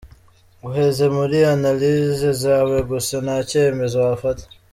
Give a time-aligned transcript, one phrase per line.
[0.67, 4.43] Uheze muri anallyse zawe gusa ntacyemezo wafata.